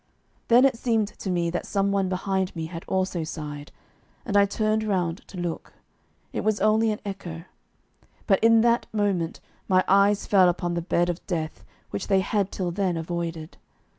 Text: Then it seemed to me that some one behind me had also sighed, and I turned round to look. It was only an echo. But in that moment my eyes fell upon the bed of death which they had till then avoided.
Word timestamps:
Then 0.47 0.65
it 0.65 0.77
seemed 0.79 1.09
to 1.09 1.29
me 1.29 1.51
that 1.51 1.67
some 1.67 1.91
one 1.91 2.09
behind 2.09 2.55
me 2.55 2.65
had 2.65 2.83
also 2.87 3.23
sighed, 3.23 3.71
and 4.25 4.35
I 4.35 4.47
turned 4.47 4.83
round 4.83 5.19
to 5.27 5.37
look. 5.37 5.73
It 6.33 6.43
was 6.43 6.59
only 6.59 6.89
an 6.91 6.99
echo. 7.05 7.43
But 8.25 8.43
in 8.43 8.61
that 8.61 8.87
moment 8.91 9.41
my 9.67 9.83
eyes 9.87 10.25
fell 10.25 10.49
upon 10.49 10.73
the 10.73 10.81
bed 10.81 11.09
of 11.11 11.23
death 11.27 11.63
which 11.91 12.07
they 12.07 12.21
had 12.21 12.51
till 12.51 12.71
then 12.71 12.97
avoided. 12.97 13.57